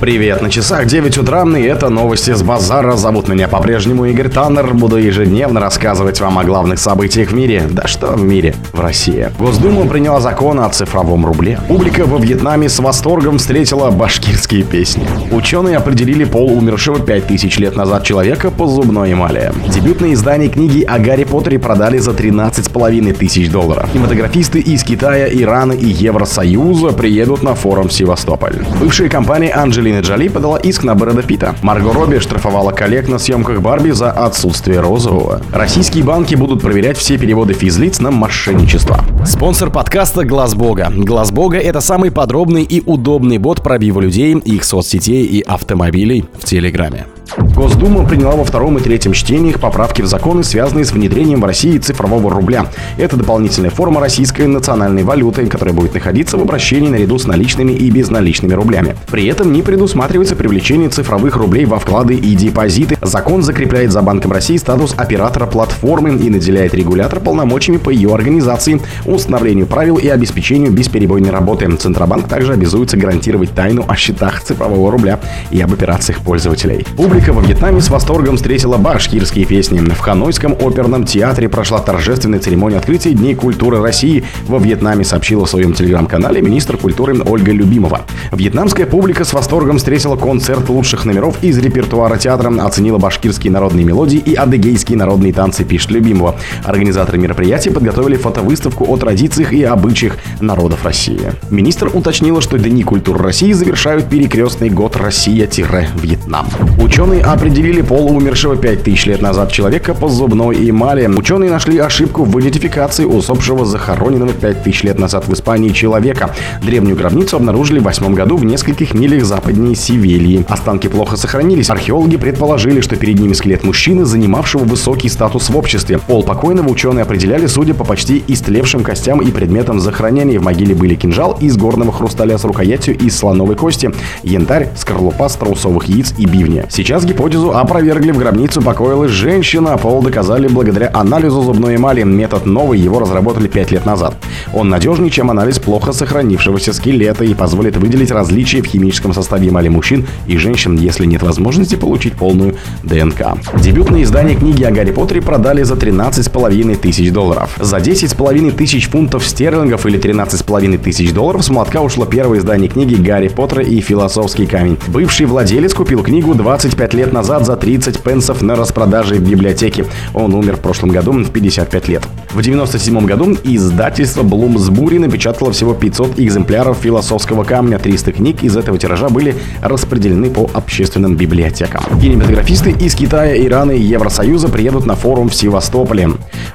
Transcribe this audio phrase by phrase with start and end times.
[0.00, 2.94] Привет, на часах 9 утра, и это новости с базара.
[2.94, 4.72] Зовут меня по-прежнему Игорь Таннер.
[4.72, 7.64] Буду ежедневно рассказывать вам о главных событиях в мире.
[7.68, 8.54] Да что в мире?
[8.72, 9.28] В России.
[9.40, 11.58] Госдума приняла закон о цифровом рубле.
[11.66, 15.04] Публика во Вьетнаме с восторгом встретила башкирские песни.
[15.32, 19.52] Ученые определили пол умершего 5000 лет назад человека по зубной эмали.
[19.66, 23.90] Дебютное издание книги о Гарри Поттере продали за 13,5 тысяч долларов.
[23.92, 28.64] Кинематографисты из Китая, Ирана и Евросоюза приедут на форум в Севастополь.
[28.80, 31.54] Бывшая компания Анджели Анджелина Джоли подала иск на Брэда Питта.
[31.62, 35.40] Марго Робби штрафовала коллег на съемках Барби за отсутствие розового.
[35.52, 39.04] Российские банки будут проверять все переводы физлиц на мошенничество.
[39.24, 40.92] Спонсор подкаста Глаз Бога.
[40.94, 46.44] Глаз Бога это самый подробный и удобный бот пробива людей, их соцсетей и автомобилей в
[46.44, 47.06] Телеграме.
[47.36, 51.78] Госдума приняла во втором и третьем чтениях поправки в законы, связанные с внедрением в России
[51.78, 52.66] цифрового рубля.
[52.96, 57.90] Это дополнительная форма российской национальной валюты, которая будет находиться в обращении наряду с наличными и
[57.90, 58.96] безналичными рублями.
[59.10, 62.96] При этом не предусматривается привлечение цифровых рублей во вклады и депозиты.
[63.02, 68.80] Закон закрепляет за Банком России статус оператора платформы и наделяет регулятор полномочиями по ее организации,
[69.04, 71.68] установлению правил и обеспечению бесперебойной работы.
[71.76, 76.86] Центробанк также обязуется гарантировать тайну о счетах цифрового рубля и об операциях пользователей.
[77.18, 79.80] Публика во Вьетнаме с восторгом встретила башкирские песни.
[79.80, 84.22] В Ханойском оперном театре прошла торжественная церемония открытия Дней культуры России.
[84.46, 88.02] Во Вьетнаме сообщила в своем телеграм-канале министр культуры Ольга Любимова.
[88.30, 94.18] Вьетнамская публика с восторгом встретила концерт лучших номеров из репертуара театра, оценила башкирские народные мелодии
[94.20, 96.36] и адыгейские народные танцы, пишет Любимова.
[96.62, 101.32] Организаторы мероприятия подготовили фотовыставку о традициях и обычаях народов России.
[101.50, 106.46] Министр уточнила, что Дни культуры России завершают перекрестный год Россия-Вьетнам.
[106.80, 111.06] Ученые Ученые определили пол умершего 5000 лет назад человека по зубной эмали.
[111.06, 116.34] Ученые нашли ошибку в идентификации усопшего захороненного 5000 лет назад в Испании человека.
[116.60, 120.44] Древнюю гробницу обнаружили в восьмом году в нескольких милях западнее Севильи.
[120.50, 121.70] Останки плохо сохранились.
[121.70, 125.98] Археологи предположили, что перед ними скелет мужчины, занимавшего высокий статус в обществе.
[125.98, 130.38] Пол покойного ученые определяли, судя по почти истлевшим костям и предметам захоронения.
[130.38, 133.90] В могиле были кинжал из горного хрусталя с рукоятью из слоновой кости,
[134.22, 136.66] янтарь, скорлупа страусовых яиц и бивня.
[136.68, 142.02] Сейчас гипотезу опровергли, в гробницу покоилась женщина, пол доказали благодаря анализу зубной эмали.
[142.02, 144.14] Метод новый, его разработали 5 лет назад.
[144.52, 149.68] Он надежнее, чем анализ плохо сохранившегося скелета и позволит выделить различия в химическом составе эмали
[149.68, 153.38] мужчин и женщин, если нет возможности получить полную ДНК.
[153.56, 157.50] Дебютное издание книги о Гарри Поттере продали за 13,5 тысяч долларов.
[157.60, 162.94] За 10,5 тысяч фунтов стерлингов или 13,5 тысяч долларов с молотка ушло первое издание книги
[162.94, 164.78] Гарри Поттера и философский камень.
[164.88, 169.86] Бывший владелец купил книгу 25 лет назад за 30 пенсов на распродаже в библиотеке.
[170.14, 172.02] Он умер в прошлом году в 55 лет.
[172.32, 177.78] В 97 году издательство Блумсбури напечатало всего 500 экземпляров философского камня.
[177.78, 181.82] 300 книг из этого тиража были распределены по общественным библиотекам.
[182.00, 186.10] Кинематографисты из Китая, Ирана и Евросоюза приедут на форум в Севастополе.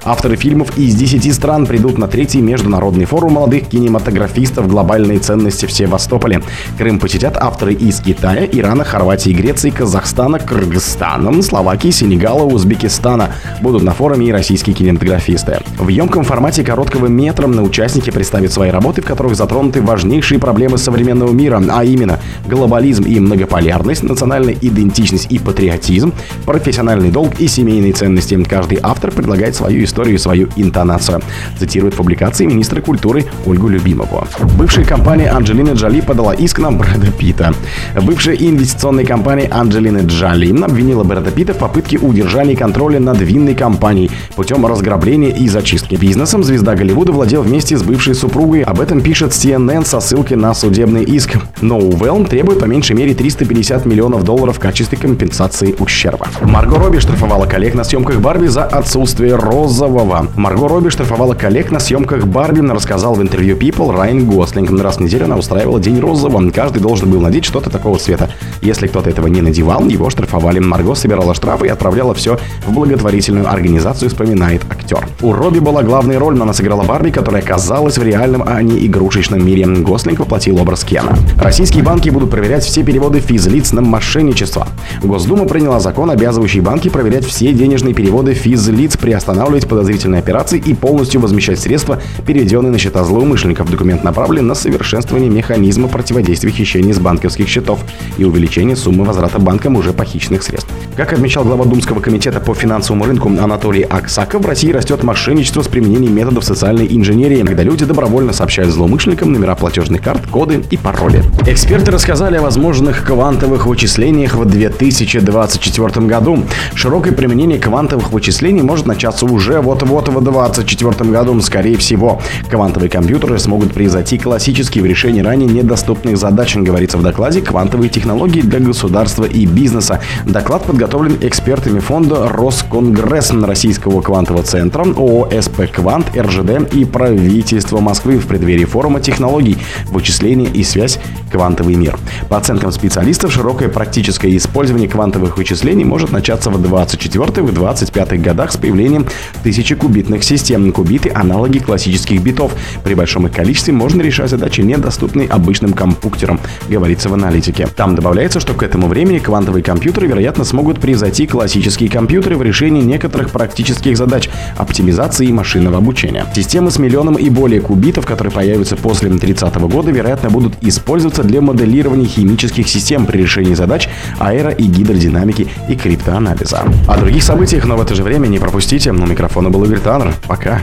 [0.06, 5.72] Авторы фильмов из 10 стран придут на третий международный форум молодых кинематографистов «Глобальные ценности в
[5.72, 6.44] Севастополе».
[6.78, 13.30] Крым посетят авторы из Китая, Ирана, Хорватии, Греции, Казахстана, Кыргызстана, Словакии, Сенегала, Узбекистана.
[13.62, 15.62] Будут на форуме и российские кинематографисты.
[15.80, 20.78] В емком формате короткого метра на участники представят свои работы, в которых затронуты важнейшие проблемы
[20.80, 26.12] современного мира, а именно глобализм и многополярность, национальная идентичность и патриотизм,
[26.46, 28.34] профессиональный долг и семейные ценности.
[28.44, 31.22] Каждый автор предлагает свою историю и свою интонацию.
[31.60, 34.28] Цитирует публикации министра культуры Ольгу Любимову.
[34.58, 37.54] Бывшая компания Анджелины Джоли подала иск на Брэда Питта.
[38.02, 44.12] Бывшая инвестиционная компания Анджелины Джоли обвинила Брэда Питта в попытке удержания контроля над винной компанией
[44.36, 45.96] путем разграбления и зачистки.
[45.96, 48.62] Бизнесом звезда Голливуда владел вместе с бывшей супругой.
[48.62, 51.38] Об этом пишет CNN со ссылкой на судебный иск.
[51.62, 56.28] Ноувелл требует по меньшей мере 350 миллионов долларов в качестве компенсации ущерба.
[56.42, 59.36] Марго Робби штрафовала коллег на съемках Барби за отсутствие
[59.84, 60.28] розового.
[60.36, 64.72] Марго Робби штрафовала коллег на съемках Барби, рассказал в интервью People Райан Гослинг.
[64.82, 66.50] Раз в неделю она устраивала день розового.
[66.52, 68.30] Каждый должен был надеть что-то такого цвета.
[68.62, 70.60] Если кто-то этого не надевал, его штрафовали.
[70.60, 75.06] Марго собирала штрафы и отправляла все в благотворительную организацию, вспоминает актер.
[75.22, 78.86] У Робби была главная роль, но она сыграла Барби, которая оказалась в реальном, а не
[78.86, 79.66] игрушечном мире.
[79.66, 81.16] Гослинг воплотил образ Кена.
[81.42, 84.68] Российские банки будут проверять все переводы физлиц на мошенничество.
[85.04, 91.20] Госдума приняла закон, обязывающий банки проверять все денежные переводы физлиц, приостанавливать подозрительные операции и полностью
[91.20, 93.72] возмещать средства, переведенные на счета злоумышленников.
[93.72, 97.80] Документ направлен на совершенствование механизма противодействия хищения с банковских счетов
[98.18, 100.72] и увеличение суммы возврата банкам уже похищенных средств.
[100.96, 105.68] Как отмечал глава Думского комитета по финансовому рынку Анатолий Аксаков, в России растет мошенничество с
[105.68, 111.24] применением методов социальной инженерии, когда люди добровольно сообщают злоумышленникам номера платежных карт, коды и пароли.
[111.48, 116.44] Эксперты рассказали о возможных квантовых вычислениях в 2024 году.
[116.76, 122.22] Широкое применение квантовых вычислений может начаться уже вот-вот в 2024 году, скорее всего.
[122.52, 128.42] Квантовые компьютеры смогут превзойти классические в решении ранее недоступных задач, говорится в докладе «Квантовые технологии
[128.42, 130.00] для государства и бизнеса».
[130.26, 138.18] Доклад подготовлен экспертами фонда Росконгресс Российского квантового центра, ООО «СП Квант», РЖД и правительства Москвы
[138.18, 139.58] в преддверии форума технологий,
[139.90, 141.00] вычисления и связь
[141.32, 141.98] «Квантовый мир».
[142.30, 149.08] По оценкам специалистов, широкое практическое использование квантовых вычислений может начаться в 24-25 годах с появлением
[149.44, 150.72] тысячекубитных систем.
[150.72, 152.54] Кубиты– аналоги классических битов.
[152.84, 156.40] При большом их количестве можно решать задачи, недоступные обычным компьютерам,
[156.70, 157.68] говорится в аналитике.
[157.68, 162.82] Там добавляется, что к этому времени квантовые компьютеры, вероятно, смогут превзойти классические компьютеры в решении
[162.82, 166.26] некоторых практических задач оптимизации машинного обучения.
[166.36, 171.42] Системы с миллионом и более кубитов, которые появятся после 30 года, вероятно, будут использоваться для
[171.42, 173.90] моделирования химических систем при решении задач
[174.20, 176.64] аэро- и гидродинамики и криптоанализа.
[176.88, 178.92] О других событиях, но в это же время не пропустите.
[178.92, 180.14] У микрофона был Игорь Таннер.
[180.28, 180.62] Пока.